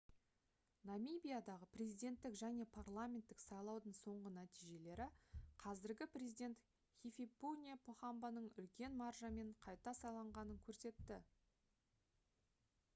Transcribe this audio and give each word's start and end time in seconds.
намибиядағы 0.89 1.65
президенттік 1.73 2.37
және 2.39 2.63
парламенттік 2.77 3.43
сайлаудың 3.43 3.97
соңғы 3.97 4.31
нәтижелері 4.37 5.07
қазіргі 5.65 6.07
президент 6.15 6.63
хификепунье 7.03 7.77
похамбаның 7.91 8.49
үлкен 8.65 8.97
маржамен 9.05 9.53
қайта 9.69 9.95
сайланғанын 10.01 10.63
көрсетті 10.71 11.21